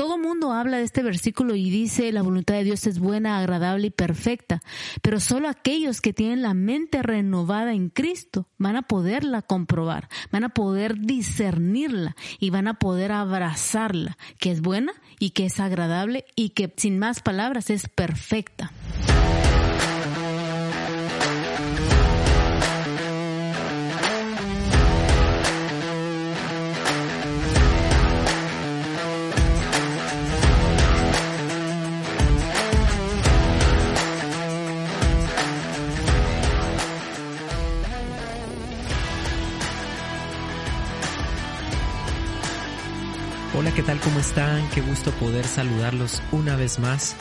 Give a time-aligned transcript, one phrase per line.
[0.00, 3.88] todo mundo habla de este versículo y dice la voluntad de Dios es buena, agradable
[3.88, 4.62] y perfecta,
[5.02, 10.44] pero solo aquellos que tienen la mente renovada en Cristo van a poderla comprobar, van
[10.44, 16.24] a poder discernirla y van a poder abrazarla, que es buena y que es agradable
[16.34, 18.72] y que sin más palabras es perfecta.
[43.80, 44.00] ¿Qué tal?
[44.00, 44.68] ¿Cómo están?
[44.74, 47.16] Qué gusto poder saludarlos una vez más.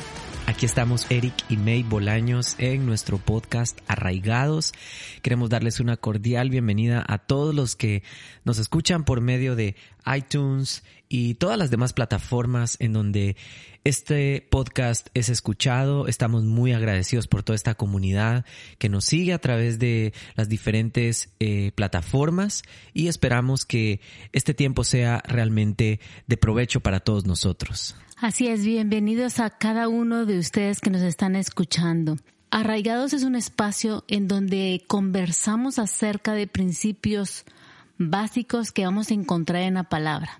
[0.45, 4.73] Aquí estamos Eric y May Bolaños en nuestro podcast Arraigados.
[5.21, 8.03] Queremos darles una cordial bienvenida a todos los que
[8.43, 9.77] nos escuchan por medio de
[10.13, 13.37] iTunes y todas las demás plataformas en donde
[13.83, 16.07] este podcast es escuchado.
[16.07, 18.45] Estamos muy agradecidos por toda esta comunidad
[18.77, 24.01] que nos sigue a través de las diferentes eh, plataformas y esperamos que
[24.33, 27.95] este tiempo sea realmente de provecho para todos nosotros.
[28.17, 32.17] Así es, bienvenidos a cada uno de ustedes que nos están escuchando.
[32.51, 37.45] Arraigados es un espacio en donde conversamos acerca de principios
[37.97, 40.39] básicos que vamos a encontrar en la palabra.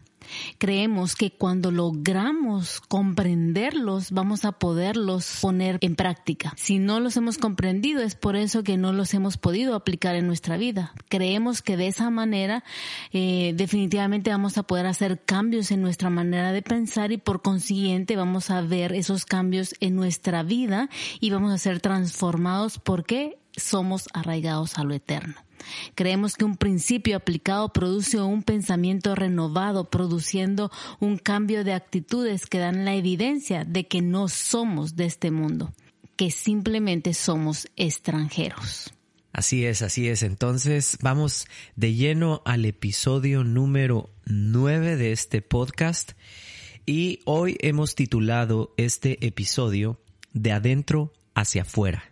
[0.58, 6.54] Creemos que cuando logramos comprenderlos, vamos a poderlos poner en práctica.
[6.58, 10.28] Si no los hemos comprendido, es por eso que no los hemos podido aplicar en
[10.28, 10.94] nuestra vida.
[11.08, 12.64] Creemos que de esa manera
[13.12, 18.16] eh, definitivamente vamos a poder hacer cambios en nuestra manera de pensar y por consiguiente
[18.16, 24.08] vamos a ver esos cambios en nuestra vida y vamos a ser transformados porque somos
[24.14, 25.36] arraigados a lo eterno.
[25.96, 32.60] Creemos que un principio aplicado produce un pensamiento renovado, produciendo un cambio de actitudes que
[32.60, 35.74] dan la evidencia de que no somos de este mundo,
[36.16, 38.94] que simplemente somos extranjeros.
[39.32, 40.24] Así es, así es.
[40.24, 46.14] Entonces vamos de lleno al episodio número 9 de este podcast
[46.86, 50.02] y hoy hemos titulado este episodio
[50.34, 52.09] De adentro hacia afuera.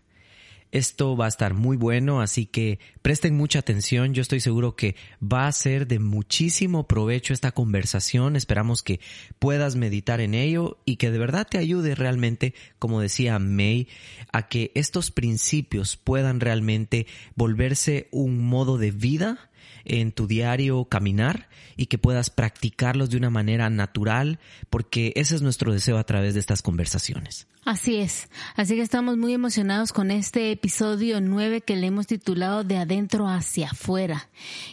[0.71, 4.13] Esto va a estar muy bueno, así que presten mucha atención.
[4.13, 8.35] Yo estoy seguro que va a ser de muchísimo provecho esta conversación.
[8.35, 8.99] Esperamos que
[9.39, 13.87] puedas meditar en ello y que de verdad te ayude realmente, como decía May,
[14.33, 19.49] a que estos principios puedan realmente volverse un modo de vida
[19.85, 21.47] en tu diario caminar
[21.77, 24.39] y que puedas practicarlos de una manera natural,
[24.69, 27.47] porque ese es nuestro deseo a través de estas conversaciones.
[27.67, 28.29] Así es.
[28.55, 33.27] Así que estamos muy emocionados con este episodio 9 que le hemos titulado De adentro
[33.27, 34.29] hacia afuera.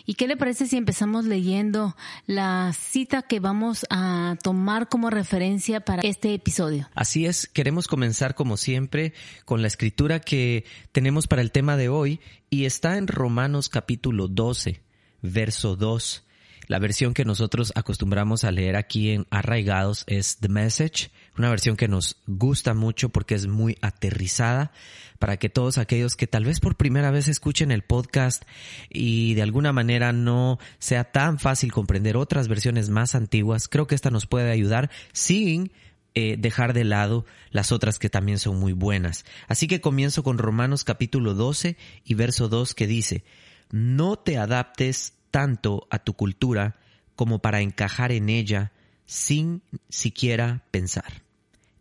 [0.06, 1.96] ¿Y qué le parece si empezamos leyendo
[2.26, 6.88] la cita que vamos a tomar como referencia para este episodio?
[6.94, 7.48] Así es.
[7.48, 9.12] Queremos comenzar como siempre
[9.44, 14.28] con la escritura que tenemos para el tema de hoy y está en Romanos capítulo
[14.28, 14.84] 12
[15.20, 16.24] verso 2.
[16.66, 21.76] La versión que nosotros acostumbramos a leer aquí en Arraigados es The Message, una versión
[21.76, 24.72] que nos gusta mucho porque es muy aterrizada
[25.18, 28.44] para que todos aquellos que tal vez por primera vez escuchen el podcast
[28.90, 33.94] y de alguna manera no sea tan fácil comprender otras versiones más antiguas, creo que
[33.94, 35.72] esta nos puede ayudar sin
[36.14, 39.24] eh, dejar de lado las otras que también son muy buenas.
[39.48, 43.24] Así que comienzo con Romanos capítulo 12 y verso 2 que dice,
[43.72, 46.76] no te adaptes tanto a tu cultura
[47.16, 48.70] como para encajar en ella
[49.06, 51.23] sin siquiera pensar.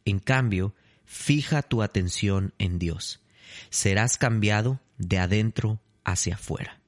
[0.05, 0.75] En cambio,
[1.05, 3.21] fija tu atención en Dios.
[3.69, 6.79] Serás cambiado de adentro hacia afuera.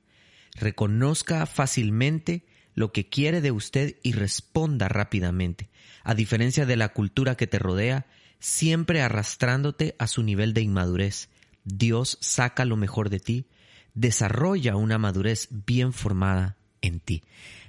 [0.55, 5.69] Reconozca fácilmente lo que quiere de usted y responda rápidamente.
[6.03, 8.05] A diferencia de la cultura que te rodea,
[8.39, 11.29] siempre arrastrándote a su nivel de inmadurez,
[11.63, 13.47] Dios saca lo mejor de ti
[13.95, 17.23] desarrolla una madurez bien formada en ti.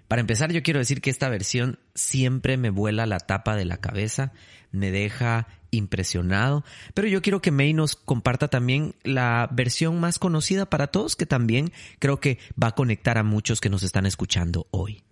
[0.09, 3.79] Para empezar, yo quiero decir que esta versión siempre me vuela la tapa de la
[3.79, 4.33] cabeza,
[4.71, 6.65] me deja impresionado,
[6.95, 11.27] pero yo quiero que May nos comparta también la versión más conocida para todos, que
[11.27, 15.06] también creo que va a conectar a muchos que nos están escuchando hoy.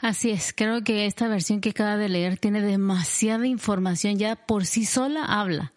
[0.00, 4.64] Así es, creo que esta versión que acaba de leer tiene demasiada información, ya por
[4.64, 5.72] sí sola habla.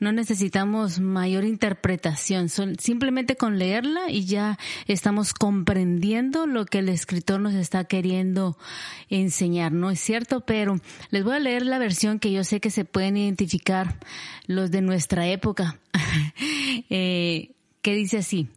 [0.00, 4.58] No necesitamos mayor interpretación, simplemente con leerla y ya
[4.88, 8.58] estamos comprendiendo lo que el escritor nos está queriendo
[9.08, 10.40] enseñar, ¿no es cierto?
[10.40, 10.80] Pero
[11.10, 14.00] les voy a leer la versión que yo sé que se pueden identificar
[14.48, 15.78] los de nuestra época,
[16.90, 17.52] eh,
[17.82, 18.48] que dice así,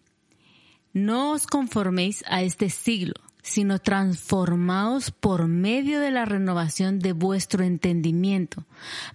[0.92, 3.13] no os conforméis a este siglo
[3.44, 8.66] sino transformaos por medio de la renovación de vuestro entendimiento,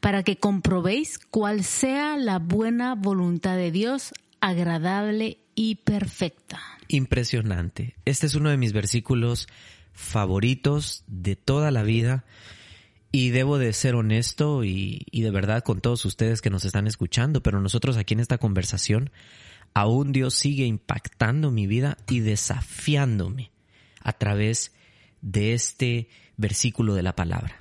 [0.00, 6.60] para que comprobéis cuál sea la buena voluntad de Dios, agradable y perfecta.
[6.88, 7.96] Impresionante.
[8.04, 9.48] Este es uno de mis versículos
[9.92, 12.24] favoritos de toda la vida
[13.10, 17.42] y debo de ser honesto y, de verdad con todos ustedes que nos están escuchando,
[17.42, 19.10] pero nosotros aquí en esta conversación,
[19.72, 23.52] aún Dios sigue impactando mi vida y desafiándome
[24.08, 24.72] a través
[25.20, 26.08] de este
[26.38, 27.58] versículo de la palabra.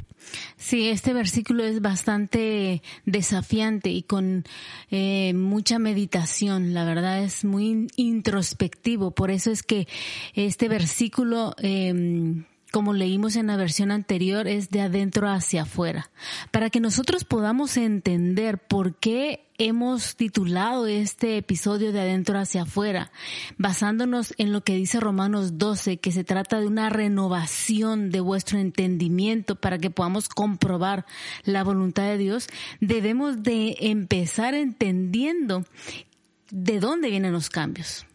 [0.56, 4.46] Sí, este versículo es bastante desafiante y con
[4.90, 6.74] eh, mucha meditación.
[6.74, 9.12] La verdad es muy introspectivo.
[9.12, 9.88] Por eso es que
[10.34, 12.44] este versículo eh,
[12.78, 16.12] como leímos en la versión anterior, es de adentro hacia afuera.
[16.52, 23.12] Para que nosotros podamos entender por qué hemos titulado este episodio de adentro hacia afuera,
[23.58, 28.60] basándonos en lo que dice Romanos 12, que se trata de una renovación de vuestro
[28.60, 31.08] entendimiento para que podamos comprobar
[31.46, 32.48] la voluntad de Dios,
[32.80, 35.66] debemos de empezar entendiendo
[36.52, 38.06] de dónde vienen los cambios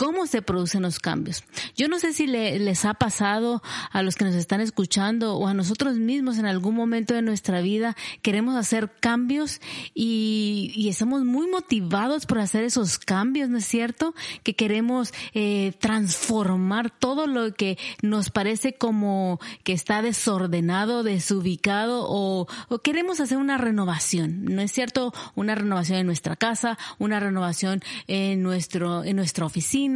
[0.00, 1.44] cómo se producen los cambios.
[1.76, 3.62] Yo no sé si les ha pasado
[3.92, 7.60] a los que nos están escuchando o a nosotros mismos en algún momento de nuestra
[7.60, 9.60] vida queremos hacer cambios
[9.92, 14.14] y, estamos muy motivados por hacer esos cambios, ¿no es cierto?
[14.42, 22.48] Que queremos eh, transformar todo lo que nos parece como que está desordenado, desubicado o,
[22.70, 25.12] o queremos hacer una renovación, ¿no es cierto?
[25.34, 29.89] Una renovación en nuestra casa, una renovación en nuestro en nuestra oficina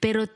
[0.00, 0.28] pero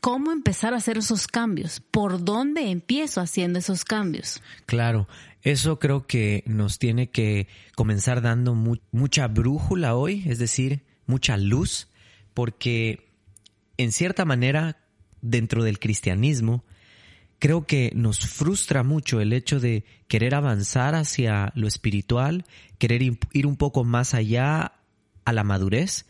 [0.00, 1.80] ¿cómo empezar a hacer esos cambios?
[1.80, 4.42] ¿Por dónde empiezo haciendo esos cambios?
[4.66, 5.08] Claro,
[5.42, 11.88] eso creo que nos tiene que comenzar dando mucha brújula hoy, es decir, mucha luz,
[12.32, 13.08] porque
[13.76, 14.78] en cierta manera,
[15.20, 16.64] dentro del cristianismo,
[17.38, 22.44] creo que nos frustra mucho el hecho de querer avanzar hacia lo espiritual,
[22.78, 24.72] querer ir un poco más allá
[25.24, 26.06] a la madurez,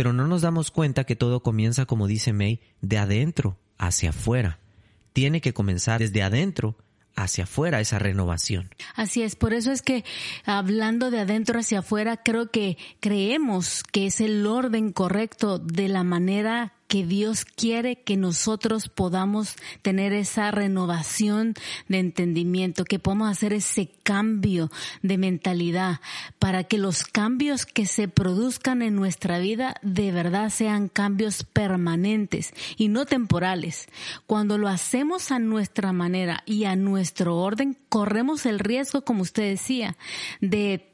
[0.00, 4.58] pero no nos damos cuenta que todo comienza, como dice May, de adentro hacia afuera.
[5.12, 6.74] Tiene que comenzar desde adentro
[7.16, 8.74] hacia afuera esa renovación.
[8.94, 10.06] Así es, por eso es que
[10.46, 16.02] hablando de adentro hacia afuera, creo que creemos que es el orden correcto de la
[16.02, 21.54] manera que Dios quiere que nosotros podamos tener esa renovación
[21.86, 26.00] de entendimiento, que podamos hacer ese cambio de mentalidad
[26.40, 32.52] para que los cambios que se produzcan en nuestra vida de verdad sean cambios permanentes
[32.76, 33.86] y no temporales.
[34.26, 39.44] Cuando lo hacemos a nuestra manera y a nuestro orden, corremos el riesgo, como usted
[39.44, 39.96] decía,
[40.40, 40.89] de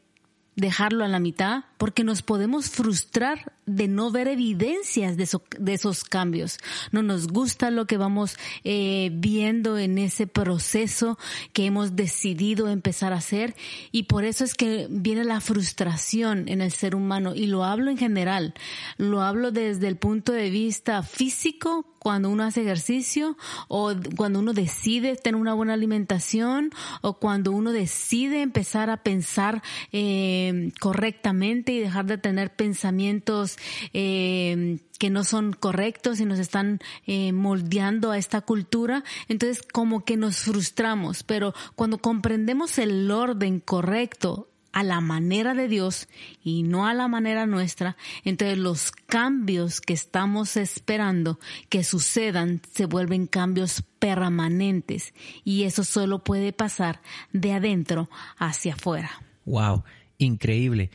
[0.57, 6.59] dejarlo a la mitad porque nos podemos frustrar de no ver evidencias de, esos cambios.
[6.93, 11.19] No nos gusta lo que vamos eh, viendo en ese proceso
[11.53, 13.55] que hemos decidido empezar a hacer
[13.93, 17.91] y por eso es que viene la frustración en el ser humano y lo hablo
[17.91, 18.55] en general.
[18.97, 23.37] Lo hablo desde el punto de vista físico cuando uno hace ejercicio
[23.67, 26.71] o cuando uno decide tener una buena alimentación
[27.01, 29.61] o cuando uno decide empezar a pensar
[29.91, 33.57] eh, correctamente y dejar de tener pensamientos
[33.93, 40.05] eh, que no son correctos y nos están eh, moldeando a esta cultura, entonces como
[40.05, 46.07] que nos frustramos, pero cuando comprendemos el orden correcto a la manera de Dios
[46.45, 52.85] y no a la manera nuestra, entonces los cambios que estamos esperando que sucedan se
[52.85, 57.01] vuelven cambios permanentes y eso solo puede pasar
[57.33, 59.11] de adentro hacia afuera.
[59.47, 59.83] Wow,
[60.19, 60.91] increíble.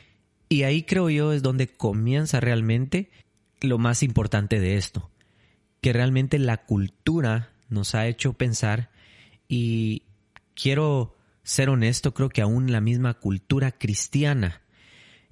[0.48, 3.10] Y ahí creo yo es donde comienza realmente
[3.62, 5.10] lo más importante de esto,
[5.82, 8.92] que realmente la cultura nos ha hecho pensar
[9.48, 10.04] y
[10.54, 14.62] quiero ser honesto, creo que aún la misma cultura cristiana.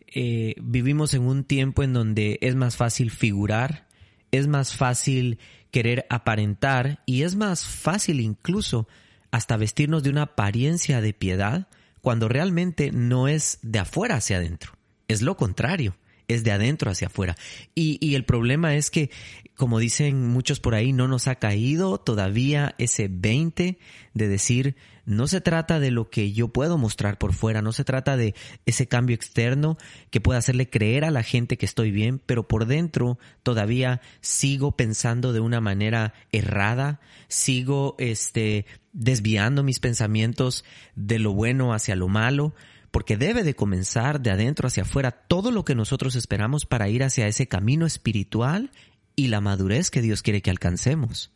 [0.07, 3.87] Eh, vivimos en un tiempo en donde es más fácil figurar,
[4.31, 5.39] es más fácil
[5.71, 8.87] querer aparentar y es más fácil incluso
[9.31, 11.67] hasta vestirnos de una apariencia de piedad
[12.01, 14.73] cuando realmente no es de afuera hacia adentro,
[15.07, 15.95] es lo contrario
[16.29, 17.35] es de adentro hacia afuera.
[17.75, 19.09] Y, y, el problema es que,
[19.55, 23.77] como dicen muchos por ahí, no nos ha caído todavía ese 20
[24.13, 24.75] de decir,
[25.09, 28.35] no se trata de lo que yo puedo mostrar por fuera, no se trata de
[28.67, 29.75] ese cambio externo
[30.11, 34.73] que pueda hacerle creer a la gente que estoy bien, pero por dentro todavía sigo
[34.73, 40.63] pensando de una manera errada, sigo este desviando mis pensamientos
[40.95, 42.53] de lo bueno hacia lo malo,
[42.91, 47.03] porque debe de comenzar de adentro hacia afuera todo lo que nosotros esperamos para ir
[47.03, 48.69] hacia ese camino espiritual
[49.15, 51.31] y la madurez que Dios quiere que alcancemos.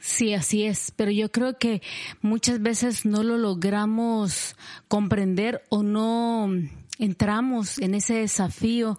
[0.00, 1.82] Sí, así es, pero yo creo que
[2.22, 4.56] muchas veces no lo logramos
[4.88, 6.50] comprender o no
[6.98, 8.98] entramos en ese desafío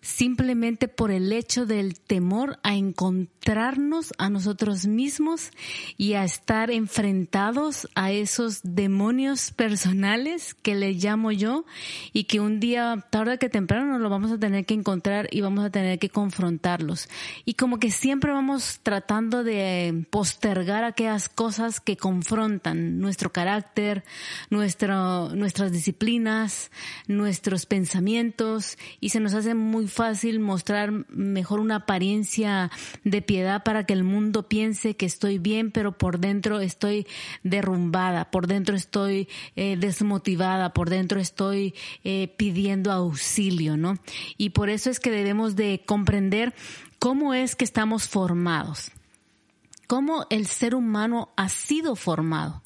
[0.00, 5.50] simplemente por el hecho del temor a encontrarnos a nosotros mismos
[5.96, 11.64] y a estar enfrentados a esos demonios personales que le llamo yo
[12.12, 15.40] y que un día, tarde que temprano, nos lo vamos a tener que encontrar y
[15.40, 17.08] vamos a tener que confrontarlos.
[17.44, 24.04] Y como que siempre vamos tratando de postergar aquellas cosas que confrontan nuestro carácter,
[24.50, 26.70] nuestras disciplinas,
[27.06, 32.70] nuestros pensamientos y se nos hace muy fácil mostrar mejor una apariencia
[33.04, 37.06] de piedad para que el mundo piense que estoy bien, pero por dentro estoy
[37.42, 43.98] derrumbada, por dentro estoy eh, desmotivada, por dentro estoy eh, pidiendo auxilio, ¿no?
[44.38, 46.54] Y por eso es que debemos de comprender
[46.98, 48.92] cómo es que estamos formados
[49.90, 52.62] cómo el ser humano ha sido formado.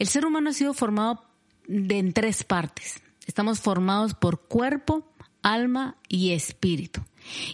[0.00, 1.24] El ser humano ha sido formado
[1.68, 3.00] de, en tres partes.
[3.26, 5.06] Estamos formados por cuerpo,
[5.44, 7.02] alma y espíritu.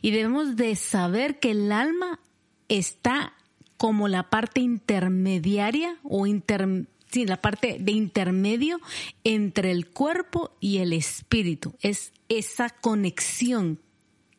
[0.00, 2.20] Y debemos de saber que el alma
[2.68, 3.34] está
[3.76, 8.80] como la parte intermediaria o inter, la parte de intermedio
[9.24, 11.74] entre el cuerpo y el espíritu.
[11.80, 13.80] Es esa conexión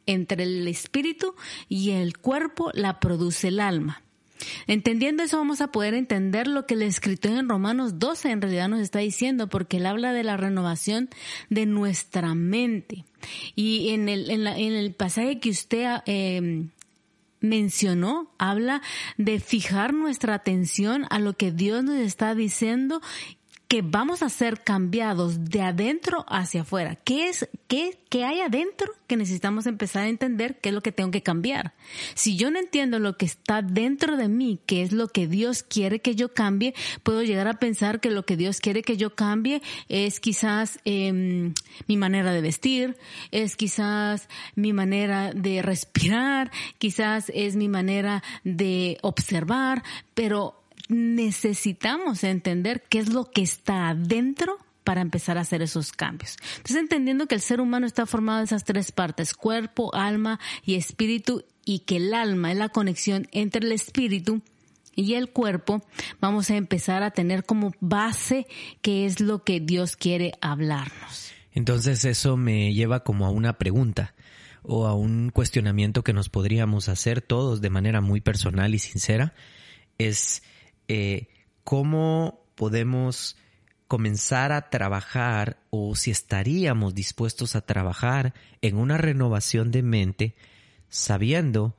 [0.06, 1.36] entre el espíritu
[1.70, 4.02] y el cuerpo la produce el alma.
[4.68, 8.70] Entendiendo eso vamos a poder entender lo que el escritor en Romanos 12 en realidad
[8.70, 11.10] nos está diciendo, porque él habla de la renovación
[11.50, 13.06] de nuestra mente.
[13.56, 16.68] Y en el, en, el pasaje que usted eh,
[17.42, 18.82] mencionó, habla
[19.18, 23.02] de fijar nuestra atención a lo que Dios nos está diciendo
[23.72, 26.98] que vamos a ser cambiados de adentro hacia afuera.
[26.98, 30.92] ¿Qué es, qué, qué hay adentro que necesitamos empezar a entender qué es lo que
[30.92, 31.74] tengo que cambiar?
[32.14, 35.64] Si yo no entiendo lo que está dentro de mí, qué es lo que Dios
[35.64, 36.74] quiere que yo cambie,
[37.04, 41.54] puedo llegar a pensar que lo que Dios quiere que yo cambie es quizás eh,
[41.88, 42.98] mi manera de vestir,
[43.32, 49.82] es quizás mi manera de respirar, quizás es mi manera de observar,
[50.14, 50.61] pero
[50.92, 56.38] necesitamos entender qué es lo que está adentro para empezar a hacer esos cambios.
[56.58, 60.76] Entonces, entendiendo que el ser humano está formado de esas tres partes, cuerpo, alma y
[60.76, 64.42] espíritu, y que el alma es la conexión entre el espíritu
[64.96, 65.82] y el cuerpo,
[66.20, 68.48] vamos a empezar a tener como base
[68.82, 71.32] qué es lo que Dios quiere hablarnos.
[71.54, 74.14] Entonces, eso me lleva como a una pregunta
[74.64, 79.34] o a un cuestionamiento que nos podríamos hacer todos de manera muy personal y sincera.
[79.98, 80.44] Es,
[80.88, 81.28] eh,
[81.64, 83.38] cómo podemos
[83.88, 90.36] comenzar a trabajar o si estaríamos dispuestos a trabajar en una renovación de mente
[90.88, 91.76] sabiendo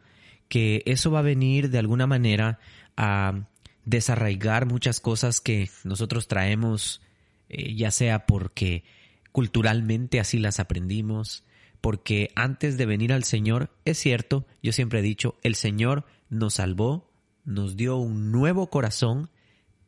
[0.48, 2.58] que eso va a venir de alguna manera
[2.96, 3.48] a
[3.84, 7.00] desarraigar muchas cosas que nosotros traemos,
[7.48, 8.84] eh, ya sea porque
[9.32, 11.44] culturalmente así las aprendimos,
[11.80, 16.54] porque antes de venir al Señor, es cierto, yo siempre he dicho, el Señor nos
[16.54, 17.11] salvó,
[17.44, 19.30] nos dio un nuevo corazón,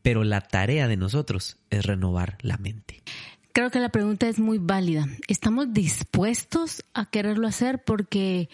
[0.03, 3.03] pero la tarea de nosotros es renovar la mente.
[3.55, 5.07] Creo que la pregunta es muy válida.
[5.29, 7.85] ¿Estamos dispuestos a quererlo hacer?
[7.85, 8.49] Porque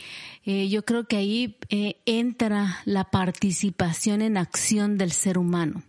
[0.44, 5.82] eh, yo creo que ahí eh, entra la participación en acción del ser humano.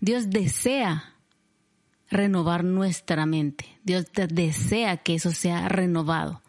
[0.00, 1.14] Dios desea
[2.10, 3.66] renovar nuestra mente.
[3.84, 6.42] Dios desea que eso sea renovado.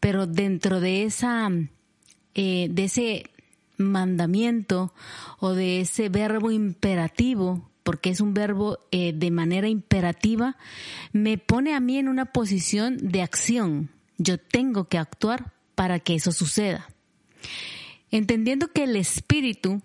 [0.00, 1.50] Pero dentro de esa,
[2.34, 3.30] eh, de ese
[3.78, 4.92] mandamiento
[5.38, 10.56] o de ese verbo imperativo, porque es un verbo eh, de manera imperativa,
[11.12, 13.90] me pone a mí en una posición de acción.
[14.18, 16.88] Yo tengo que actuar para que eso suceda.
[18.10, 19.80] Entendiendo que el Espíritu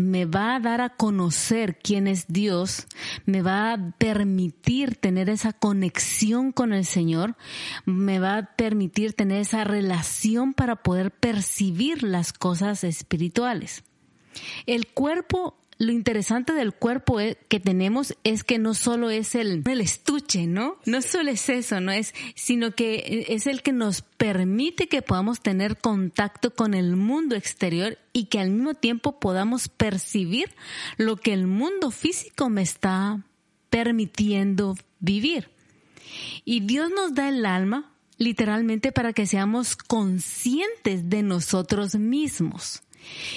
[0.00, 2.86] me va a dar a conocer quién es Dios,
[3.26, 7.36] me va a permitir tener esa conexión con el Señor,
[7.84, 13.84] me va a permitir tener esa relación para poder percibir las cosas espirituales.
[14.64, 17.16] El cuerpo lo interesante del cuerpo
[17.48, 20.76] que tenemos es que no solo es el, el estuche, ¿no?
[20.84, 25.40] No solo es eso, no es, sino que es el que nos permite que podamos
[25.40, 30.54] tener contacto con el mundo exterior y que al mismo tiempo podamos percibir
[30.98, 33.24] lo que el mundo físico me está
[33.70, 35.48] permitiendo vivir.
[36.44, 42.82] Y Dios nos da el alma literalmente para que seamos conscientes de nosotros mismos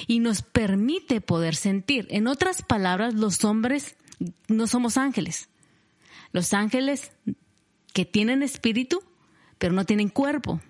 [0.06, 2.06] y nos permite poder sentir.
[2.10, 3.96] En otras palabras, los hombres
[4.48, 5.48] no somos ángeles.
[6.32, 7.12] Los ángeles
[7.92, 9.02] que tienen espíritu,
[9.58, 10.60] pero no tienen cuerpo,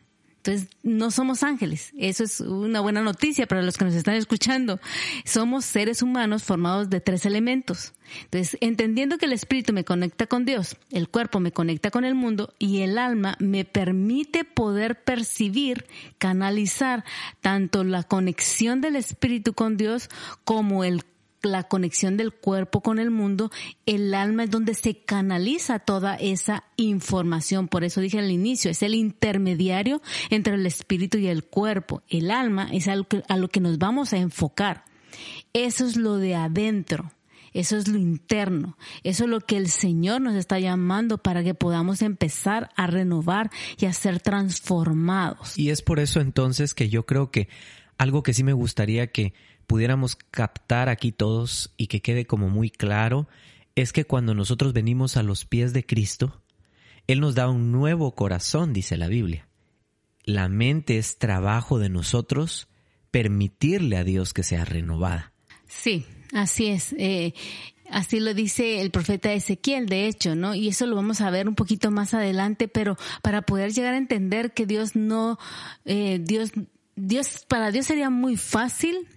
[0.47, 1.91] Entonces, no somos ángeles.
[1.97, 4.79] Eso es una buena noticia para los que nos están escuchando.
[5.25, 7.95] Somos seres humanos formados de tres elementos.
[8.25, 12.15] Entonces, entendiendo que el espíritu me conecta con Dios, el cuerpo me conecta con el
[12.15, 15.87] mundo y el alma me permite poder percibir,
[16.19, 17.07] canalizar
[17.41, 20.11] tanto la conexión del espíritu con Dios
[20.45, 21.05] como el
[21.45, 23.51] la conexión del cuerpo con el mundo,
[23.87, 27.69] el alma es donde se canaliza toda esa información.
[27.69, 32.03] Por eso dije al inicio, es el intermediario entre el espíritu y el cuerpo.
[32.09, 34.85] El alma es a lo que, a lo que nos vamos a enfocar.
[35.53, 37.13] Eso es lo de adentro.
[37.53, 38.77] Eso es lo interno.
[39.05, 43.51] Eso es lo que el Señor nos está llamando para que podamos empezar a renovar
[43.79, 45.57] y a ser transformados.
[45.57, 47.49] Y es por eso entonces que yo creo que
[47.97, 49.35] algo que sí me gustaría que
[49.67, 53.29] pudiéramos captar aquí todos y que quede como muy claro
[53.75, 56.43] es que cuando nosotros venimos a los pies de Cristo,
[57.07, 59.49] Él nos da un nuevo corazón, dice la Biblia.
[60.25, 62.69] La mente es trabajo de nosotros
[63.11, 65.33] permitirle a Dios que sea renovada.
[65.67, 66.95] Sí, así es.
[66.99, 67.35] Eh,
[67.91, 70.55] así lo dice el profeta Ezequiel, de hecho, ¿no?
[70.55, 73.99] Y eso lo vamos a ver un poquito más adelante, pero para poder llegar a
[73.99, 75.39] entender que Dios no,
[75.85, 76.53] eh, Dios,
[76.97, 79.09] Dios, para Dios sería muy fácil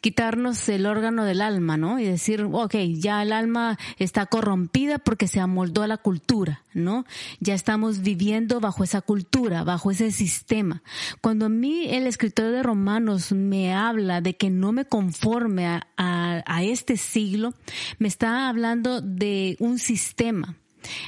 [0.00, 1.98] quitarnos el órgano del alma, ¿no?
[1.98, 7.04] Y decir, ok, ya el alma está corrompida porque se amoldó a la cultura, ¿no?
[7.40, 10.82] Ya estamos viviendo bajo esa cultura, bajo ese sistema.
[11.20, 15.86] Cuando a mí el escritor de Romanos me habla de que no me conforme a,
[15.96, 17.54] a este siglo,
[17.98, 20.56] me está hablando de un sistema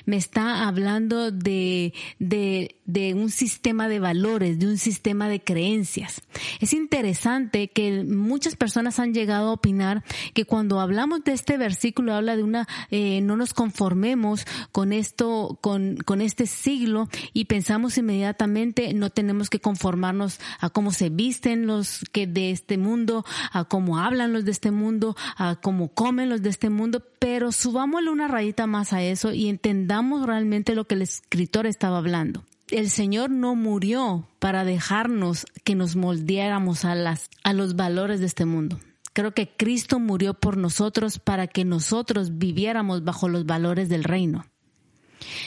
[0.04, 2.74] me está hablando de, de,
[3.14, 6.20] un sistema de valores, de un sistema de creencias.
[6.60, 12.14] Es interesante que muchas personas han llegado a opinar que cuando hablamos de este versículo
[12.14, 17.98] habla de una, eh, no nos conformemos con esto, con, con este siglo y pensamos
[17.98, 23.64] inmediatamente no tenemos que conformarnos a cómo se visten los que de este mundo, a
[23.64, 28.10] cómo hablan los de este mundo, a cómo comen los de este mundo, pero subámosle
[28.10, 32.44] una rayita más a eso y entendamos realmente lo que el escritor estaba hablando.
[32.70, 38.26] El Señor no murió para dejarnos que nos moldeáramos a las, a los valores de
[38.26, 38.80] este mundo.
[39.12, 44.46] Creo que Cristo murió por nosotros para que nosotros viviéramos bajo los valores del reino.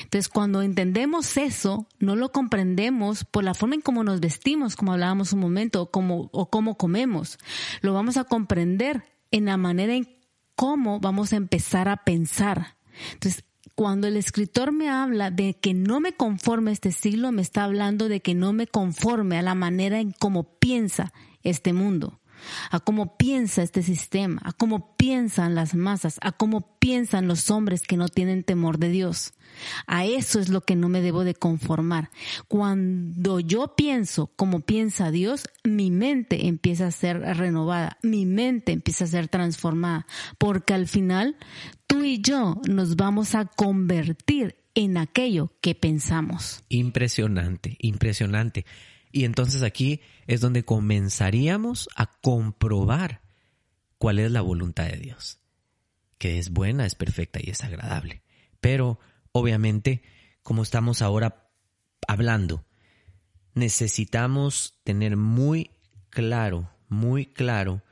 [0.04, 4.94] Entonces, cuando entendemos eso, no lo comprendemos por la forma en cómo nos vestimos, como
[4.94, 7.40] hablábamos un momento, o cómo, o cómo comemos.
[7.82, 10.08] Lo vamos a comprender en la manera en
[10.56, 12.76] cómo vamos a empezar a pensar.
[13.14, 13.44] Entonces,
[13.76, 18.08] cuando el escritor me habla de que no me conforme este siglo, me está hablando
[18.08, 22.20] de que no me conforme a la manera en cómo piensa este mundo
[22.72, 27.82] a cómo piensa este sistema, a cómo piensan las masas, a cómo piensan los hombres
[27.82, 29.34] que no tienen temor de Dios.
[29.88, 32.10] A eso es lo que no me debo de conformar.
[32.48, 39.06] Cuando yo pienso como piensa Dios, mi mente empieza a ser renovada, mi mente empieza
[39.06, 41.38] a ser transformada, porque al final
[41.88, 46.64] tú y yo nos vamos a convertir en aquello que pensamos.
[46.70, 48.66] Impresionante, impresionante.
[49.14, 53.22] Y entonces aquí es donde comenzaríamos a comprobar
[54.00, 55.40] cuál es la voluntad de Dios,
[56.18, 58.24] que es buena, es perfecta y es agradable.
[58.60, 59.00] Pero
[59.32, 60.02] obviamente,
[60.42, 61.48] como estamos ahora
[62.08, 62.66] hablando,
[63.54, 65.70] necesitamos tener muy
[66.10, 67.84] claro, muy claro,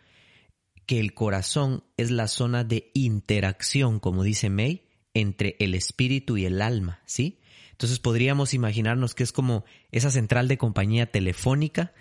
[0.87, 6.45] que el corazón es la zona de interacción, como dice May, entre el espíritu y
[6.45, 7.40] el alma, ¿sí?
[7.81, 11.93] Entonces podríamos imaginarnos que es como esa central de compañía telefónica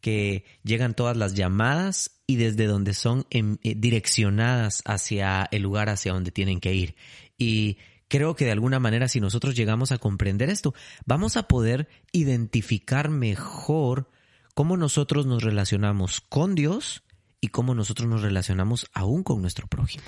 [0.00, 5.88] que llegan todas las llamadas y desde donde son em, eh, direccionadas hacia el lugar
[5.88, 6.94] hacia donde tienen que ir.
[7.36, 10.72] Y creo que de alguna manera si nosotros llegamos a comprender esto,
[11.04, 14.08] vamos a poder identificar mejor
[14.54, 17.02] cómo nosotros nos relacionamos con Dios
[17.40, 20.04] y cómo nosotros nos relacionamos aún con nuestro prójimo.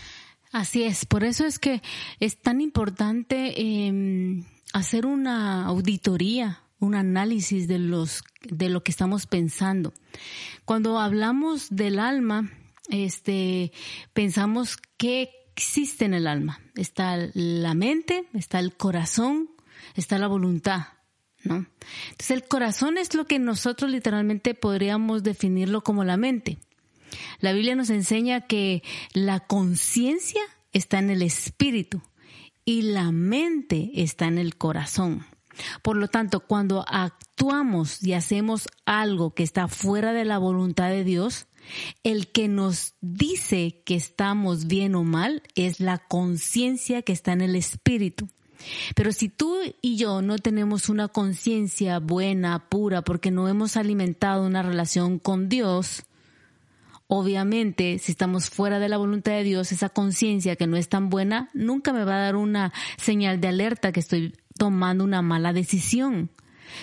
[0.52, 1.82] Así es, por eso es que
[2.20, 9.26] es tan importante eh, hacer una auditoría, un análisis de los de lo que estamos
[9.26, 9.92] pensando.
[10.64, 12.50] Cuando hablamos del alma,
[12.90, 13.72] este
[14.12, 16.60] pensamos que existe en el alma.
[16.74, 19.50] Está la mente, está el corazón,
[19.94, 20.88] está la voluntad,
[21.42, 21.66] ¿no?
[22.10, 26.58] Entonces el corazón es lo que nosotros literalmente podríamos definirlo como la mente.
[27.40, 32.02] La Biblia nos enseña que la conciencia está en el espíritu
[32.66, 35.24] y la mente está en el corazón.
[35.82, 41.04] Por lo tanto, cuando actuamos y hacemos algo que está fuera de la voluntad de
[41.04, 41.46] Dios,
[42.02, 47.40] el que nos dice que estamos bien o mal es la conciencia que está en
[47.40, 48.28] el espíritu.
[48.94, 54.44] Pero si tú y yo no tenemos una conciencia buena, pura, porque no hemos alimentado
[54.44, 56.04] una relación con Dios,
[57.08, 61.08] obviamente si estamos fuera de la voluntad de Dios, esa conciencia que no es tan
[61.08, 65.52] buena, nunca me va a dar una señal de alerta que estoy tomando una mala
[65.52, 66.30] decisión.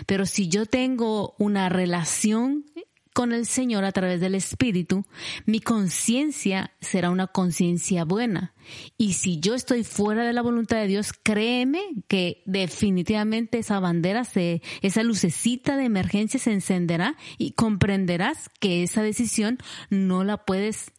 [0.05, 2.65] Pero si yo tengo una relación
[3.13, 5.05] con el Señor a través del Espíritu,
[5.45, 8.53] mi conciencia será una conciencia buena.
[8.97, 14.23] Y si yo estoy fuera de la voluntad de Dios, créeme que definitivamente esa bandera,
[14.23, 19.57] se, esa lucecita de emergencia se encenderá y comprenderás que esa decisión
[19.89, 20.91] no la puedes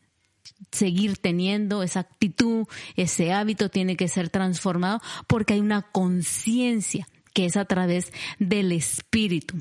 [0.71, 7.45] seguir teniendo esa actitud, ese hábito tiene que ser transformado porque hay una conciencia que
[7.45, 9.61] es a través del Espíritu.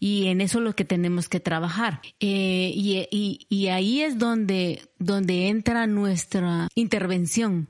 [0.00, 2.00] Y en eso es lo que tenemos que trabajar.
[2.20, 7.68] Eh, y, ahí es donde, donde entra nuestra intervención,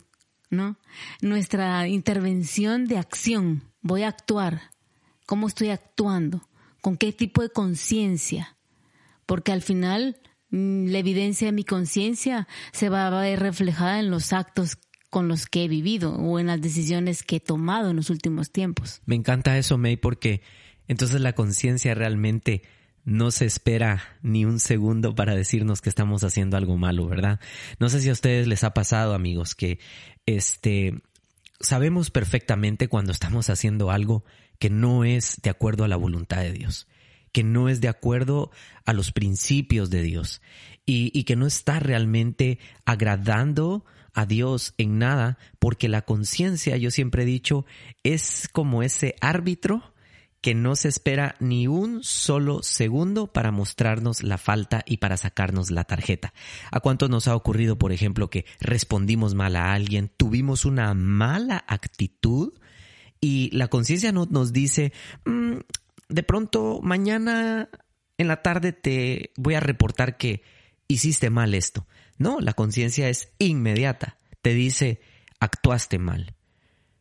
[0.51, 0.77] ¿no?
[1.21, 3.65] Nuestra intervención de acción.
[3.81, 4.71] Voy a actuar.
[5.27, 6.47] ¿Cómo estoy actuando?
[6.81, 8.57] ¿Con qué tipo de conciencia?
[9.27, 14.11] Porque al final mm, la evidencia de mi conciencia se va a ver reflejada en
[14.11, 14.79] los actos
[15.11, 18.51] con los que he vivido o en las decisiones que he tomado en los últimos
[18.51, 19.01] tiempos.
[19.07, 20.43] Me encanta eso, May, porque
[20.87, 22.63] entonces la conciencia realmente
[23.05, 27.41] no se espera ni un segundo para decirnos que estamos haciendo algo malo, ¿verdad?
[27.79, 29.79] No sé si a ustedes les ha pasado, amigos, que
[30.27, 31.01] este
[31.61, 34.25] sabemos perfectamente cuando estamos haciendo algo
[34.59, 36.87] que no es de acuerdo a la voluntad de Dios,
[37.33, 38.51] que no es de acuerdo
[38.85, 40.43] a los principios de Dios
[40.85, 43.85] y, y que no está realmente agradando
[44.19, 47.67] a Dios en nada, porque la conciencia, yo siempre he dicho,
[48.03, 49.95] es como ese árbitro
[50.41, 55.71] que no se espera ni un solo segundo para mostrarnos la falta y para sacarnos
[55.71, 56.35] la tarjeta.
[56.73, 61.65] ¿A cuánto nos ha ocurrido, por ejemplo, que respondimos mal a alguien, tuvimos una mala
[61.69, 62.55] actitud
[63.21, 64.93] y la conciencia no, nos dice,
[65.27, 65.59] mm,
[66.09, 67.69] de pronto mañana
[68.17, 70.43] en la tarde te voy a reportar que
[70.89, 71.87] hiciste mal esto.
[72.19, 74.19] No, la conciencia es inmediata.
[74.43, 75.01] Te dice,
[75.41, 76.35] actuaste mal,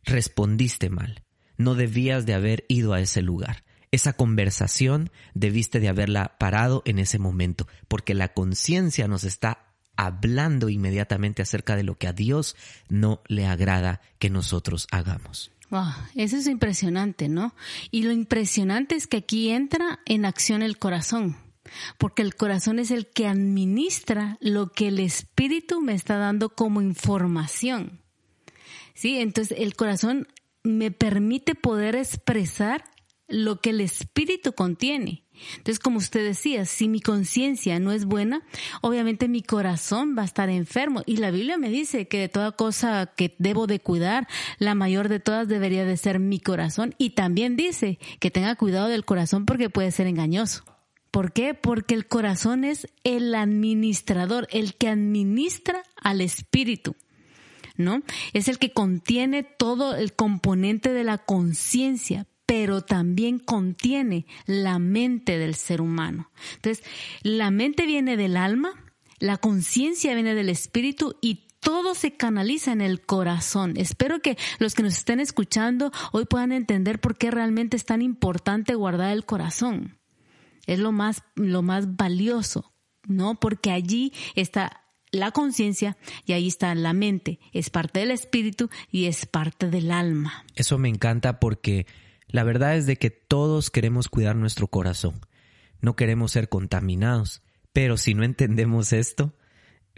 [0.03, 1.23] respondiste mal,
[1.57, 3.63] no debías de haber ido a ese lugar.
[3.91, 10.69] Esa conversación debiste de haberla parado en ese momento, porque la conciencia nos está hablando
[10.69, 12.55] inmediatamente acerca de lo que a Dios
[12.89, 15.51] no le agrada que nosotros hagamos.
[16.15, 17.53] Eso es impresionante, ¿no?
[17.91, 21.35] Y lo impresionante es que aquí entra en acción el corazón
[21.97, 26.81] porque el corazón es el que administra lo que el espíritu me está dando como
[26.81, 28.01] información.
[28.93, 29.19] ¿Sí?
[29.19, 30.27] Entonces el corazón
[30.63, 32.83] me permite poder expresar
[33.27, 35.23] lo que el espíritu contiene.
[35.57, 38.41] Entonces, como usted decía, si mi conciencia no es buena,
[38.81, 41.03] obviamente mi corazón va a estar enfermo.
[41.05, 44.27] Y la Biblia me dice que de toda cosa que debo de cuidar,
[44.57, 46.95] la mayor de todas debería de ser mi corazón.
[46.97, 50.63] Y también dice que tenga cuidado del corazón porque puede ser engañoso.
[51.17, 51.55] ¿Por qué?
[51.55, 56.95] Porque el corazón es el administrador, el que administra al espíritu.
[57.75, 58.03] ¿No?
[58.33, 65.39] Es el que contiene todo el componente de la conciencia, pero también contiene la mente
[65.39, 66.29] del ser humano.
[66.53, 66.85] Entonces,
[67.23, 68.69] la mente viene del alma,
[69.17, 73.73] la conciencia viene del espíritu y todo se canaliza en el corazón.
[73.77, 78.03] Espero que los que nos estén escuchando hoy puedan entender por qué realmente es tan
[78.03, 79.97] importante guardar el corazón
[80.67, 82.71] es lo más, lo más valioso,
[83.07, 83.39] ¿no?
[83.39, 87.39] Porque allí está la conciencia y ahí está la mente.
[87.53, 90.45] Es parte del espíritu y es parte del alma.
[90.55, 91.87] Eso me encanta porque
[92.27, 95.21] la verdad es de que todos queremos cuidar nuestro corazón.
[95.79, 97.41] No queremos ser contaminados.
[97.71, 99.33] Pero si no entendemos esto,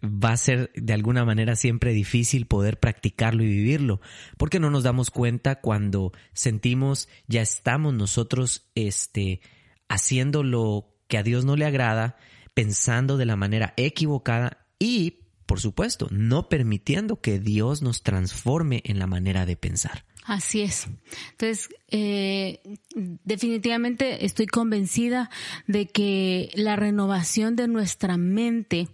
[0.04, 4.02] va a ser de alguna manera siempre difícil poder practicarlo y vivirlo,
[4.38, 9.42] porque no nos damos cuenta cuando sentimos ya estamos nosotros este
[9.90, 12.18] haciendo lo que a Dios no le agrada,
[12.54, 19.00] pensando de la manera equivocada y, por supuesto, no permitiendo que Dios nos transforme en
[19.00, 20.06] la manera de pensar.
[20.24, 20.88] Así es.
[21.32, 22.62] Entonces, eh,
[22.94, 25.32] definitivamente estoy convencida
[25.66, 28.90] de que la renovación de nuestra mente,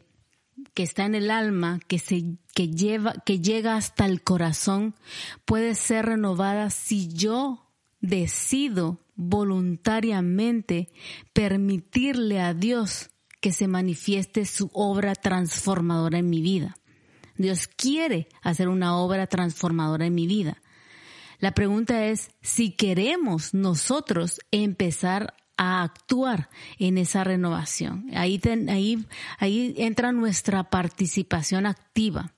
[0.74, 4.96] que está en el alma, que se que lleva, que llega hasta el corazón,
[5.44, 10.90] puede ser renovada si yo decido voluntariamente
[11.34, 13.10] permitirle a Dios
[13.42, 16.78] que se manifieste su obra transformadora en mi vida.
[17.38, 20.62] Dios quiere hacer una obra transformadora en mi vida.
[21.40, 26.50] La pregunta es si queremos nosotros empezar a actuar
[26.80, 28.10] en esa renovación.
[28.16, 28.42] Ahí,
[29.40, 32.34] ahí, entra nuestra participación activa.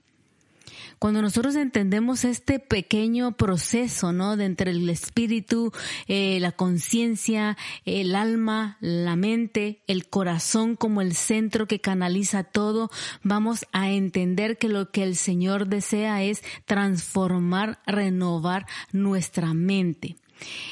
[0.99, 4.37] Cuando nosotros entendemos este pequeño proceso, ¿no?
[4.37, 5.71] De entre el espíritu,
[6.07, 12.89] eh, la conciencia, el alma, la mente, el corazón como el centro que canaliza todo,
[13.23, 20.15] vamos a entender que lo que el Señor desea es transformar, renovar nuestra mente.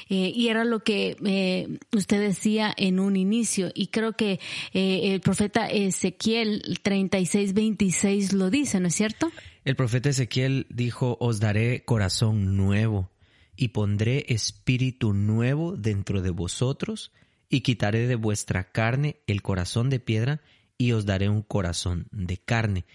[0.09, 4.39] Eh, y era lo que eh, usted decía en un inicio, y creo que
[4.73, 9.31] eh, el profeta Ezequiel 36, 26 lo dice, ¿no es cierto?
[9.65, 13.11] El profeta Ezequiel dijo, os daré corazón nuevo
[13.55, 17.11] y pondré espíritu nuevo dentro de vosotros
[17.49, 20.41] y quitaré de vuestra carne el corazón de piedra
[20.77, 22.85] y os daré un corazón de carne.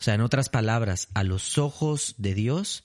[0.00, 2.84] O sea, en otras palabras, a los ojos de Dios,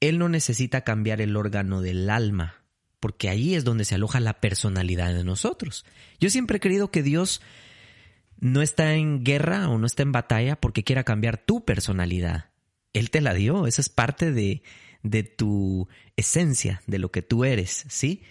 [0.00, 2.64] él no necesita cambiar el órgano del alma,
[3.00, 5.86] porque ahí es donde se aloja la personalidad de nosotros.
[6.20, 7.40] Yo siempre he creído que Dios
[8.40, 12.50] no está en guerra o no está en batalla porque quiera cambiar tu personalidad.
[12.92, 14.62] Él te la dio, esa es parte de,
[15.02, 18.22] de tu esencia, de lo que tú eres, ¿sí?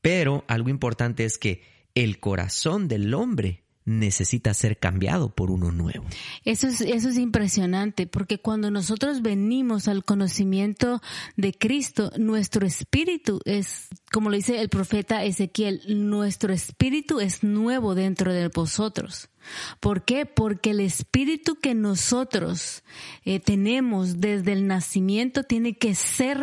[0.00, 1.62] Pero algo importante es que
[1.94, 6.04] el corazón del hombre necesita ser cambiado por uno nuevo.
[6.44, 11.00] Eso es, eso es impresionante, porque cuando nosotros venimos al conocimiento
[11.36, 17.94] de Cristo, nuestro espíritu es, como lo dice el profeta Ezequiel, nuestro espíritu es nuevo
[17.94, 19.30] dentro de vosotros.
[19.80, 20.26] ¿Por qué?
[20.26, 22.82] Porque el espíritu que nosotros
[23.24, 26.38] eh, tenemos desde el nacimiento tiene que ser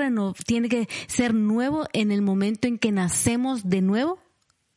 [0.46, 4.25] tiene que ser nuevo en el momento en que nacemos de nuevo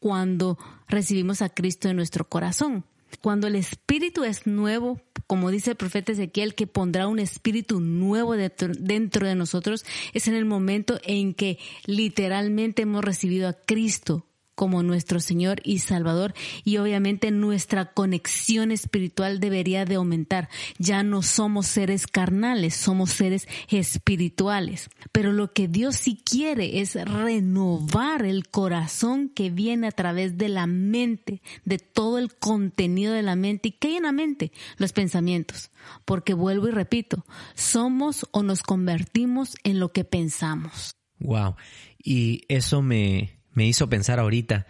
[0.00, 0.58] cuando
[0.88, 2.84] recibimos a Cristo en nuestro corazón.
[3.20, 8.34] Cuando el espíritu es nuevo, como dice el profeta Ezequiel, que pondrá un espíritu nuevo
[8.34, 14.26] dentro, de nosotros, es en el momento en que literalmente hemos recibido a Cristo
[14.58, 20.48] como nuestro Señor y Salvador y obviamente nuestra conexión espiritual debería de aumentar.
[20.78, 24.90] Ya no somos seres carnales, somos seres espirituales.
[25.12, 30.48] Pero lo que Dios sí quiere es renovar el corazón que viene a través de
[30.48, 33.68] la mente, de todo el contenido de la mente.
[33.68, 34.50] ¿Y qué hay en la mente?
[34.76, 35.70] Los pensamientos.
[36.04, 40.96] Porque vuelvo y repito, somos o nos convertimos en lo que pensamos.
[41.20, 41.54] Wow.
[42.02, 44.68] Y eso me, me hizo pensar ahorita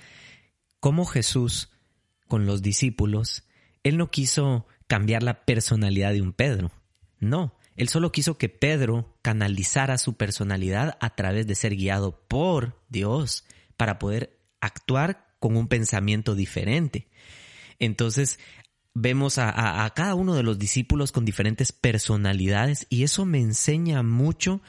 [0.80, 1.68] cómo Jesús
[2.26, 3.44] con los discípulos,
[3.82, 6.72] él no quiso cambiar la personalidad de un Pedro,
[7.20, 12.82] no, él solo quiso que Pedro canalizara su personalidad a través de ser guiado por
[12.88, 13.44] Dios
[13.76, 17.10] para poder actuar con un pensamiento diferente.
[17.78, 18.38] Entonces,
[18.94, 24.02] vemos a, a, cada uno de los discípulos con diferentes personalidades y eso me enseña
[24.02, 24.62] mucho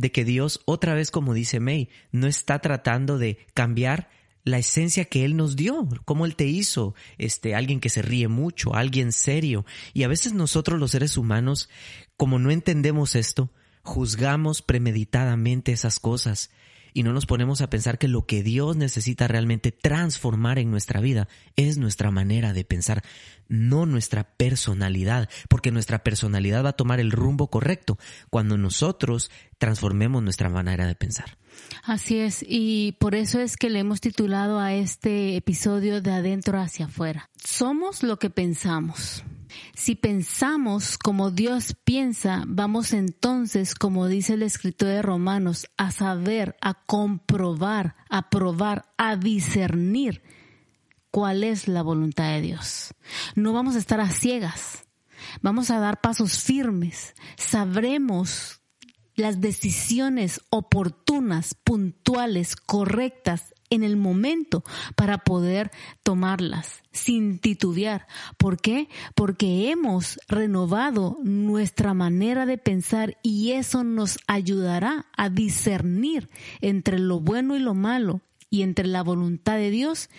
[0.00, 4.08] de que Dios, otra vez como dice May, no está tratando de cambiar
[4.44, 8.28] la esencia que Él nos dio, como Él te hizo, este, alguien que se ríe
[8.28, 9.66] mucho, alguien serio.
[9.92, 11.68] Y a veces nosotros los seres humanos,
[12.16, 13.50] como no entendemos esto,
[13.82, 16.50] juzgamos premeditadamente esas cosas
[16.92, 21.00] y no nos ponemos a pensar que lo que Dios necesita realmente transformar en nuestra
[21.00, 23.02] vida es nuestra manera de pensar,
[23.48, 27.98] no nuestra personalidad, porque nuestra personalidad va a tomar el rumbo correcto
[28.30, 31.36] cuando nosotros transformemos nuestra manera de pensar.
[31.82, 36.60] Así es, y por eso es que le hemos titulado a este episodio de adentro
[36.60, 37.30] hacia afuera.
[37.36, 39.24] Somos lo que pensamos.
[39.74, 46.56] Si pensamos como Dios piensa, vamos entonces, como dice el escritor de Romanos, a saber,
[46.60, 50.22] a comprobar, a probar, a discernir
[51.10, 52.94] cuál es la voluntad de Dios.
[53.34, 54.84] No vamos a estar a ciegas.
[55.42, 57.14] Vamos a dar pasos firmes.
[57.36, 58.60] Sabremos
[59.14, 64.62] las decisiones oportunas, puntuales, correctas en el momento
[64.96, 65.70] para poder
[66.02, 68.06] tomarlas sin titubear.
[68.36, 68.88] ¿Por qué?
[69.14, 76.28] Porque hemos renovado nuestra manera de pensar y eso nos ayudará a discernir
[76.60, 80.10] entre lo bueno y lo malo y entre la voluntad de Dios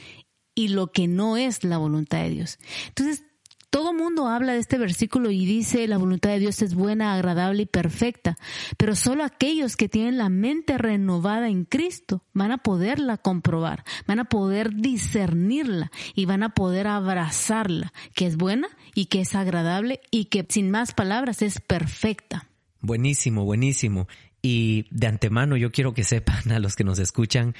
[0.55, 2.59] y lo que no es la voluntad de Dios.
[2.87, 3.25] Entonces,
[3.71, 7.63] todo mundo habla de este versículo y dice la voluntad de Dios es buena, agradable
[7.63, 8.38] y perfecta,
[8.77, 14.19] pero solo aquellos que tienen la mente renovada en Cristo van a poderla comprobar, van
[14.19, 20.01] a poder discernirla y van a poder abrazarla, que es buena y que es agradable
[20.12, 22.49] y que sin más palabras es perfecta.
[22.81, 24.07] Buenísimo, buenísimo.
[24.41, 27.55] Y de antemano yo quiero que sepan a los que nos escuchan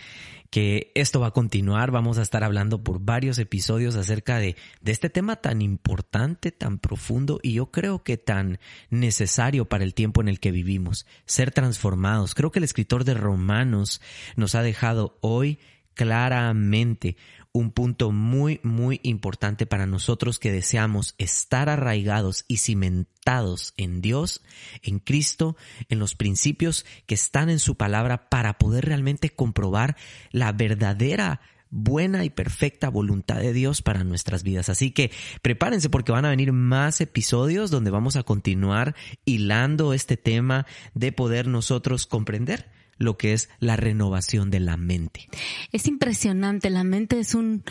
[0.52, 1.90] que esto va a continuar.
[1.90, 6.78] Vamos a estar hablando por varios episodios acerca de, de, este tema tan importante, tan
[6.78, 8.60] profundo y yo creo que tan
[8.90, 11.08] necesario para el tiempo en el que vivimos.
[11.26, 12.36] Ser transformados.
[12.36, 14.02] Creo que el escritor de Romanos
[14.36, 15.58] nos ha dejado hoy
[15.94, 17.16] claramente
[17.54, 24.42] un punto muy, muy importante para nosotros que deseamos estar arraigados y cimentados en Dios,
[24.82, 25.58] en Cristo,
[25.90, 29.98] en los principios que están en su palabra para poder realmente comprobar
[30.32, 34.70] la verdadera buena y perfecta voluntad de Dios para nuestras vidas.
[34.70, 35.12] Así que
[35.42, 41.12] prepárense porque van a venir más episodios donde vamos a continuar hilando este tema de
[41.12, 42.70] poder nosotros comprender
[43.02, 45.28] lo que es la renovación de la mente.
[45.72, 47.64] Es impresionante, la mente es un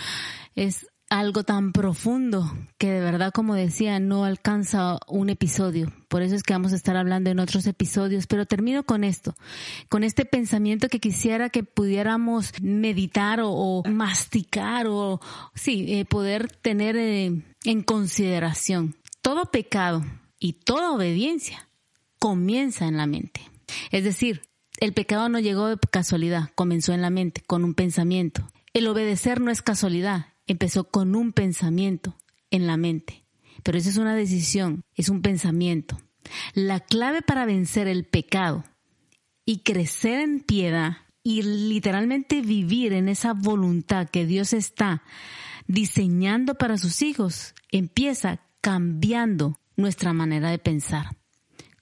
[0.55, 5.93] es algo tan profundo que de verdad, como decía, no alcanza un episodio.
[6.09, 8.29] Por eso es que vamos a estar hablando en otros episodios.
[8.29, 9.35] Pero termino con esto,
[9.89, 15.21] con este pensamiento que quisiera que pudiéramos meditar o, masticar o,
[15.55, 18.95] sí, eh, poder tener eh, en consideración.
[19.21, 20.05] Todo pecado
[20.39, 21.69] y toda obediencia
[22.21, 23.41] comienza en la mente.
[23.91, 24.43] Es decir,
[24.81, 28.51] el pecado no llegó de casualidad, comenzó en la mente, con un pensamiento.
[28.73, 32.17] El obedecer no es casualidad, empezó con un pensamiento
[32.51, 33.25] en la mente.
[33.63, 35.99] Pero eso es una decisión, es un pensamiento.
[36.55, 38.65] La clave para vencer el pecado
[39.45, 45.03] y crecer en piedad y literalmente vivir en esa voluntad que Dios está
[45.67, 51.17] diseñando para sus hijos empieza cambiando nuestra manera de pensar.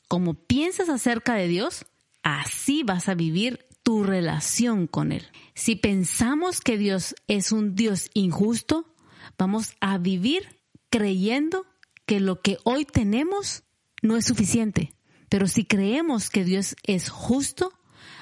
[0.08, 1.86] Como piensas acerca de Dios,
[2.22, 5.24] Así vas a vivir tu relación con Él.
[5.54, 8.94] Si pensamos que Dios es un Dios injusto,
[9.38, 11.66] vamos a vivir creyendo
[12.06, 13.64] que lo que hoy tenemos
[14.02, 14.94] no es suficiente.
[15.28, 17.72] Pero si creemos que Dios es justo,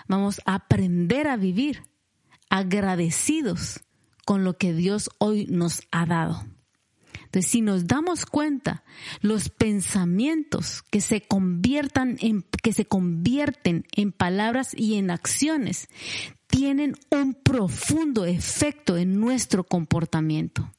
[0.09, 1.85] vamos a aprender a vivir
[2.51, 3.81] agradecidos
[4.25, 6.45] con lo que Dios hoy nos ha dado.
[7.37, 8.83] Entonces, si nos damos cuenta,
[9.21, 15.89] los pensamientos que se conviertan en, que se convierten en palabras y en acciones,
[16.47, 20.73] tienen un profundo efecto en nuestro comportamiento.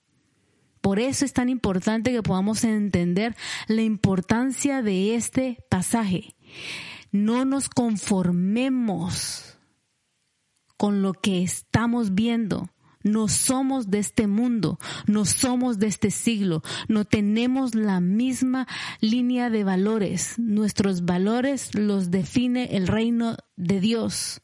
[0.81, 3.35] Por eso es tan importante que podamos entender
[3.67, 6.35] la importancia de este pasaje.
[7.11, 9.59] No nos conformemos
[10.75, 12.67] con lo que estamos viendo
[13.07, 18.67] no somos de este mundo, no somos de este siglo, no tenemos la misma
[19.01, 20.37] línea de valores.
[20.37, 24.41] Nuestros valores los define el reino de Dios.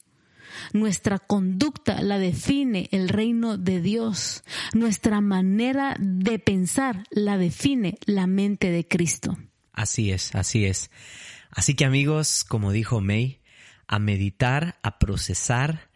[0.72, 4.44] Nuestra conducta la define el reino de Dios.
[4.72, 9.36] Nuestra manera de pensar la define la mente de Cristo.
[9.72, 10.90] Así es, así es.
[11.50, 13.40] Así que amigos, como dijo May,
[13.86, 15.90] a meditar, a procesar,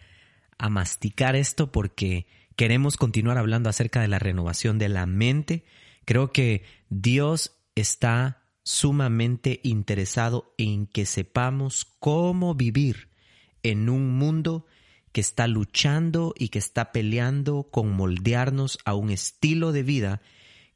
[0.58, 2.26] a masticar esto porque
[2.58, 5.64] queremos continuar hablando acerca de la renovación de la mente.
[6.04, 13.10] Creo que Dios está sumamente interesado en que sepamos cómo vivir
[13.62, 14.66] en un mundo
[15.12, 20.20] que está luchando y que está peleando con moldearnos a un estilo de vida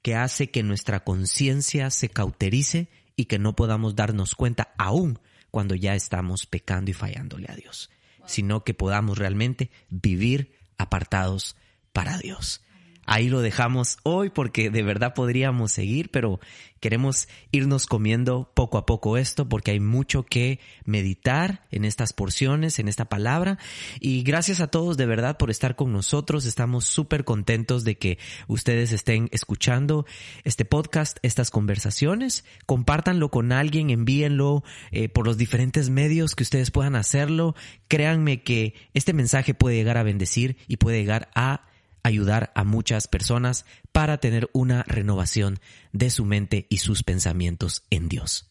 [0.03, 5.19] que hace que nuestra conciencia se cauterice y que no podamos darnos cuenta aún
[5.51, 7.91] cuando ya estamos pecando y fallándole a Dios,
[8.25, 11.57] sino que podamos realmente vivir apartados
[11.93, 12.63] para Dios.
[13.05, 16.39] Ahí lo dejamos hoy porque de verdad podríamos seguir, pero
[16.79, 22.79] queremos irnos comiendo poco a poco esto porque hay mucho que meditar en estas porciones,
[22.79, 23.59] en esta palabra.
[23.99, 26.47] Y gracias a todos de verdad por estar con nosotros.
[26.47, 30.07] Estamos súper contentos de que ustedes estén escuchando
[30.45, 32.45] este podcast, estas conversaciones.
[32.67, 37.57] Compártanlo con alguien, envíenlo eh, por los diferentes medios que ustedes puedan hacerlo.
[37.89, 41.72] Créanme que este mensaje puede llegar a bendecir y puede llegar a
[42.03, 45.61] ayudar a muchas personas para tener una renovación
[45.93, 48.49] de su mente y sus pensamientos en Dios.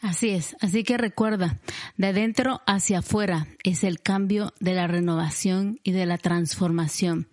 [0.00, 1.60] Así es, así que recuerda,
[1.96, 7.26] de adentro hacia afuera es el cambio de la renovación y de la transformación.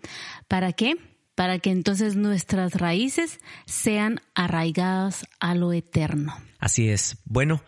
[0.47, 0.95] ¿Para qué?
[1.35, 6.33] Para que entonces nuestras raíces sean arraigadas a lo eterno.
[6.59, 7.17] Así es.
[7.25, 7.61] Bueno,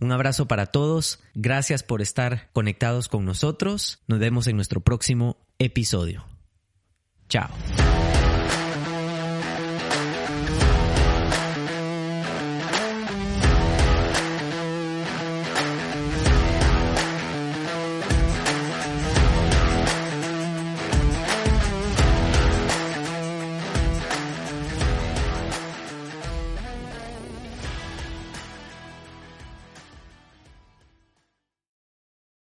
[0.00, 1.20] un abrazo para todos.
[1.34, 4.00] Gracias por estar conectados con nosotros.
[4.08, 6.24] Nos vemos en nuestro próximo episodio.
[7.28, 7.97] 教。